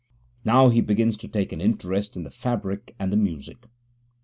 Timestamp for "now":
0.43-0.69